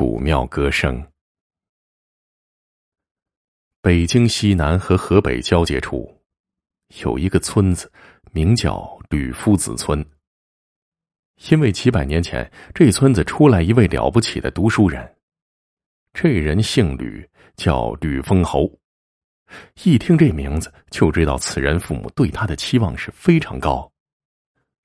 [0.00, 1.06] 古庙歌声。
[3.82, 6.18] 北京西南和河北交界处，
[7.02, 7.92] 有一个村子，
[8.32, 10.02] 名叫吕夫子村。
[11.50, 15.16] 因为几百年前，这村子出来一位了不起的读书人，
[16.14, 18.72] 这人姓吕，叫吕封侯。
[19.82, 23.92] 一听这名字，就知道此人父母对他的期望是非常高。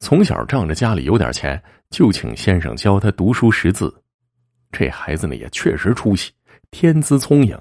[0.00, 4.02] 从小仗着家里有点钱，就请先生教他读书识字。
[4.76, 6.32] 这孩子呢也确实出息，
[6.72, 7.56] 天资聪颖，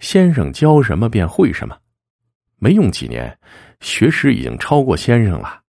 [0.00, 1.78] 先生教什么便会什么，
[2.56, 3.38] 没用几年，
[3.80, 5.60] 学识已经超过先生了。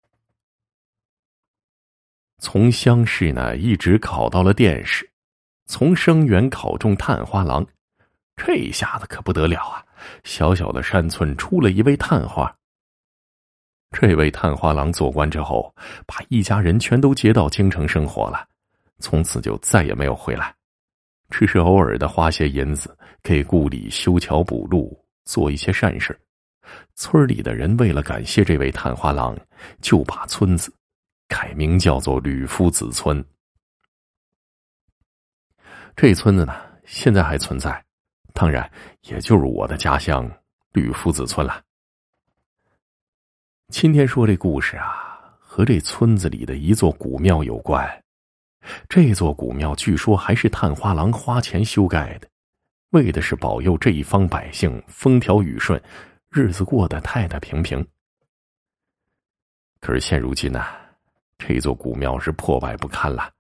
[2.40, 5.10] 从乡试呢一直考到了殿试，
[5.66, 7.68] 从生员考中探花郎，
[8.38, 9.84] 这一下子可不得了啊！
[10.24, 12.56] 小小的山村出了一位探花。
[13.92, 15.74] 这位探花郎做官之后，
[16.06, 18.48] 把一家人全都接到京城生活了，
[19.00, 20.54] 从此就再也没有回来。
[21.30, 26.18] 只是偶尔的花些银子给故里修桥补路，做一些善事。
[26.96, 29.38] 村里的人为了感谢这位探花郎，
[29.82, 30.74] 就把村子
[31.28, 33.24] 改名叫做吕夫子村。
[35.96, 36.56] 这村子呢，
[36.86, 37.84] 现在还存在，
[38.34, 38.70] 当然
[39.02, 40.30] 也就是我的家乡
[40.74, 41.62] 吕夫子村了。
[43.70, 47.86] 今天说这故事啊，和这村子里的一座古庙有关。
[48.90, 52.28] 这座古庙据说还是探花郎花钱修盖的，
[52.92, 55.82] 为的是保佑这一方百姓风调雨顺，
[56.30, 57.86] 日子过得太太平平。
[59.80, 60.66] 可是现如今呢，
[61.38, 63.32] 这座古庙是破败不堪了。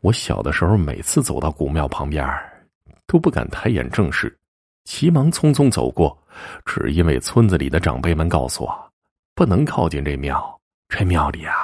[0.00, 2.26] 我小的时候，每次走到古庙旁边，
[3.06, 4.36] 都不敢抬眼正视，
[4.84, 6.16] 急忙匆匆走过，
[6.64, 8.92] 只因为村子里的长辈们告诉我，
[9.34, 11.54] 不能靠近这庙，这庙里啊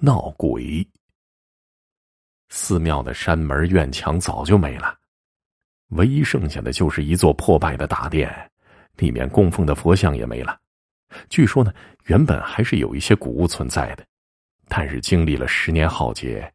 [0.00, 0.86] 闹鬼。
[2.48, 4.96] 寺庙的山门院墙早就没了，
[5.88, 8.32] 唯一剩下的就是一座破败的大殿，
[8.96, 10.58] 里面供奉的佛像也没了。
[11.28, 11.72] 据说呢，
[12.04, 14.04] 原本还是有一些古物存在的，
[14.68, 16.52] 但是经历了十年浩劫，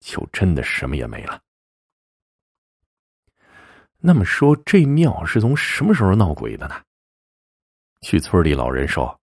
[0.00, 1.40] 就真的什么也没了。
[3.98, 6.80] 那么说，这庙是从什么时候闹鬼的呢？
[8.02, 9.18] 据村里老人说，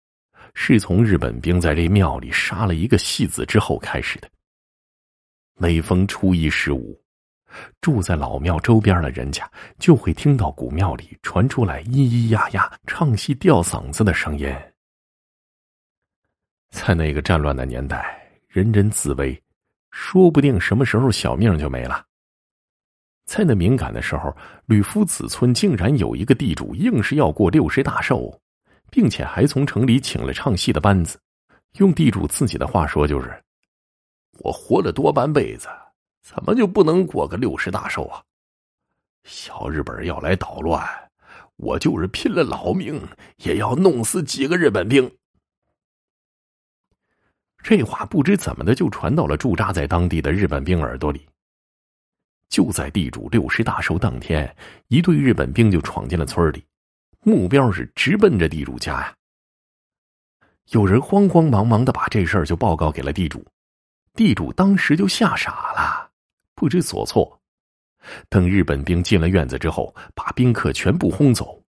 [0.54, 4.30] 是从日本兵在这庙里杀了一个戏子之后开始的。
[5.56, 7.00] 每逢初一十五，
[7.80, 9.48] 住在老庙周边的人家
[9.78, 14.52] 就会听到古庙里传出来咿咿呀呀唱戏吊嗓子的声音。
[16.70, 18.18] 在那个战乱的年代，
[18.48, 19.40] 人人自危，
[19.90, 22.04] 说不定什么时候小命就没了。
[23.24, 24.34] 在那敏感的时候，
[24.66, 28.36] 吕夫子村竟然有一个地主硬是要过六十大寿，
[28.90, 31.20] 并且还从城里请了唱戏的班子。
[31.76, 33.30] 用地主自己的话说，就是。
[34.38, 35.68] 我活了多半辈子，
[36.22, 38.22] 怎么就不能过个六十大寿啊？
[39.24, 40.84] 小日本要来捣乱，
[41.56, 43.00] 我就是拼了老命
[43.36, 45.10] 也要弄死几个日本兵。
[47.62, 51.28] 这话不知怎么的就传到了驻扎在当地的日本兵耳朵里。
[52.48, 54.56] 就在地主六十大寿当天，
[54.88, 56.64] 一队日本兵就闯进了村里，
[57.20, 59.14] 目标是直奔着地主家呀。
[60.70, 63.46] 有人慌慌忙忙的把这事儿就报告给了地主。
[64.14, 66.10] 地主当时就吓傻了，
[66.54, 67.40] 不知所措。
[68.28, 71.62] 等日本兵进了院子之后，把宾客全部轰走，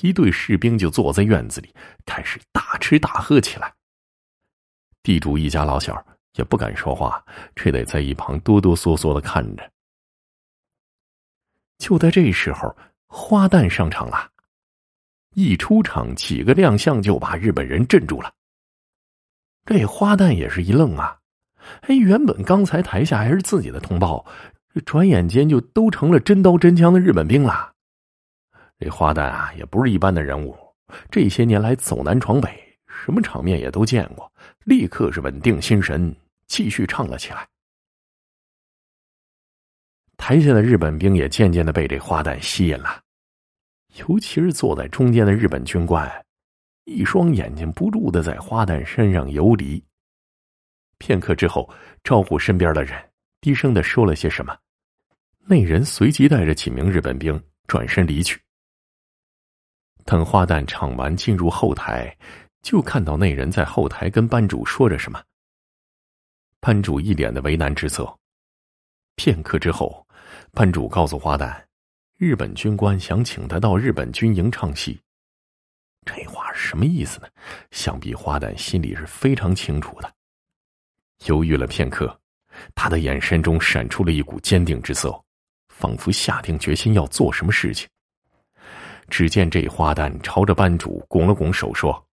[0.00, 3.72] 一队士兵就坐在院子里开始大吃大喝起来。
[5.02, 9.70] 地主一家老小也不敢说话，只得在一旁哆哆嗦嗦的看着。
[11.78, 12.74] 就在这时候，
[13.06, 14.30] 花旦上场了，
[15.34, 18.32] 一出场几个亮相就把日本人镇住了。
[19.66, 21.20] 这花旦也是一愣啊。
[21.82, 24.24] 哎，原本刚才台下还是自己的同胞，
[24.84, 27.72] 转眼间就都成了真刀真枪的日本兵了。
[28.78, 30.56] 这花旦啊，也不是一般的人物，
[31.10, 32.48] 这些年来走南闯北，
[32.86, 34.30] 什么场面也都见过，
[34.64, 36.14] 立刻是稳定心神，
[36.46, 37.46] 继续唱了起来。
[40.18, 43.00] 台下的日本兵也渐渐的被这花旦吸引了，
[43.96, 46.10] 尤其是坐在中间的日本军官，
[46.84, 49.82] 一双眼睛不住的在花旦身上游离。
[50.98, 51.68] 片刻之后，
[52.02, 53.10] 招呼身边的人，
[53.40, 54.56] 低声的说了些什么。
[55.48, 58.40] 那人随即带着几名日本兵转身离去。
[60.04, 62.16] 等花旦唱完，进入后台，
[62.62, 65.22] 就看到那人在后台跟班主说着什么。
[66.60, 68.18] 班主一脸的为难之色。
[69.14, 70.06] 片刻之后，
[70.52, 71.62] 班主告诉花旦，
[72.18, 75.00] 日本军官想请他到日本军营唱戏。
[76.04, 77.28] 这话是什么意思呢？
[77.70, 80.12] 想必花旦心里是非常清楚的。
[81.24, 82.20] 犹豫了片刻，
[82.74, 85.24] 他的眼神中闪出了一股坚定之色，
[85.68, 87.88] 仿佛下定决心要做什么事情。
[89.08, 92.08] 只见这花旦朝着班主拱了拱手，说：“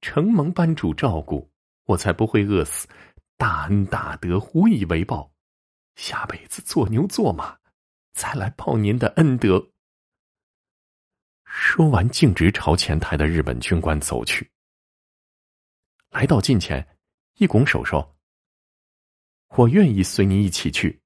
[0.00, 1.50] 承蒙班主照顾，
[1.84, 2.88] 我才不会饿死。
[3.36, 5.30] 大恩大德，无以为报。
[5.96, 7.58] 下辈子做牛做马，
[8.14, 9.70] 再来报您的恩德。”
[11.44, 14.50] 说完，径直朝前台的日本军官走去。
[16.10, 16.86] 来到近前，
[17.38, 18.16] 一拱手说
[19.56, 21.00] ：“我愿意随您一起去。”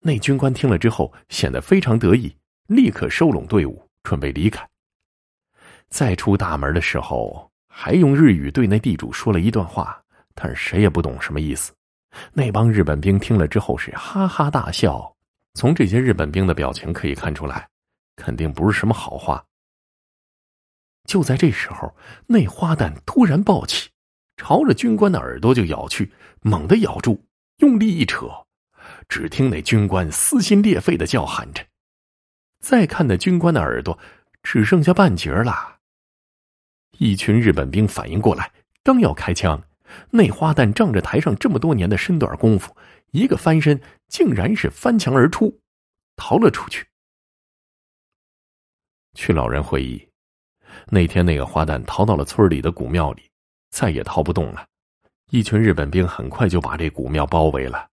[0.00, 2.34] 那军官听了之后，显得非常得意。
[2.66, 4.66] 立刻收拢队伍，准备离开。
[5.88, 10.02] 再出大门的时候，还用日语对那地主说了一段话，
[10.34, 11.72] 但是谁也不懂什么意思。
[12.32, 15.14] 那帮日本兵听了之后是哈哈大笑。
[15.54, 17.68] 从这些日本兵的表情可以看出来，
[18.16, 19.44] 肯定不是什么好话。
[21.04, 21.94] 就在这时候，
[22.26, 23.90] 那花旦突然暴起，
[24.44, 26.10] 朝着军官的耳朵就咬去，
[26.40, 27.24] 猛地咬住，
[27.58, 28.26] 用力一扯，
[29.08, 31.64] 只听那军官撕心裂肺的叫喊着。
[32.58, 33.96] 再看那军官的耳朵，
[34.42, 35.78] 只剩下半截了。
[36.98, 38.50] 一群日本兵反应过来，
[38.82, 39.62] 刚要开枪，
[40.10, 42.76] 那花旦仗着台上这么多年的身段功夫，
[43.12, 45.56] 一个翻身，竟然是翻墙而出，
[46.16, 46.84] 逃了出去。
[49.14, 50.08] 去老人回忆，
[50.88, 53.22] 那天那个花旦逃到了村里的古庙里，
[53.72, 54.64] 再也逃不动了。
[55.30, 57.88] 一群日本兵很快就把这古庙包围了，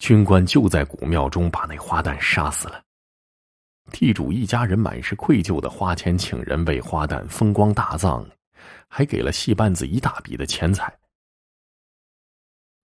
[0.00, 2.82] 军官就在古庙中把那花旦杀死了。
[3.92, 8.26] 地主一家人满是愧疚的花钱请人为花旦风光大葬，
[8.88, 10.92] 还给了戏班子一大笔的钱财。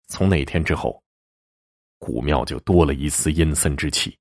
[0.08, 1.02] 从那天之后，
[2.00, 4.18] 古庙就多了一丝阴森之气。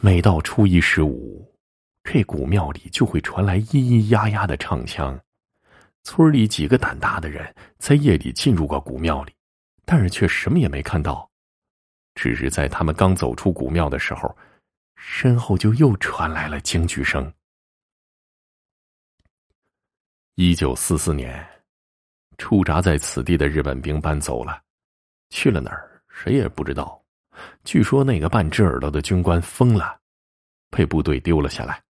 [0.00, 1.46] 每到初一十五，
[2.02, 5.20] 这古庙里就会传来咿咿呀呀的唱腔。
[6.10, 9.34] 村里几个胆大的人在夜里进入过古庙里，
[9.84, 11.30] 但是却什么也没看到，
[12.14, 14.34] 只是在他们刚走出古庙的时候。
[14.96, 17.30] 身后就又传来了惊惧声。
[20.34, 21.46] 一九四四年，
[22.38, 24.62] 驻扎在此地的日本兵搬走了，
[25.28, 27.00] 去了哪儿谁也不知道。
[27.64, 30.00] 据说那个半只耳朵的军官疯了，
[30.70, 31.80] 被部队丢了下来。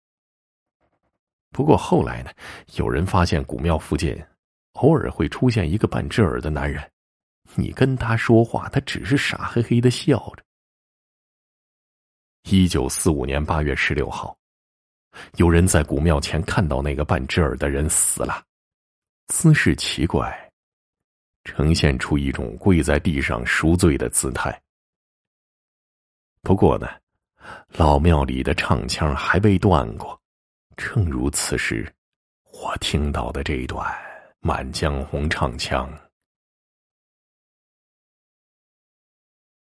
[1.59, 2.31] 不过后来呢，
[2.77, 4.17] 有人发现古庙附近
[4.75, 6.89] 偶尔会出现一个半只耳的男人，
[7.57, 10.45] 你跟他说话，他只是傻嘿嘿的笑着。
[12.49, 14.39] 一九四五年八月十六号，
[15.35, 18.41] 有人在古庙前看到那个半只耳的人死了，
[19.27, 20.33] 姿势奇怪，
[21.43, 24.57] 呈现出一种跪在地上赎罪的姿态。
[26.41, 26.87] 不过呢，
[27.73, 30.17] 老庙里的唱腔还未断过，
[30.79, 31.93] 正如此时
[32.53, 33.85] 我听到的这一段
[34.39, 35.91] 《满江红》唱腔。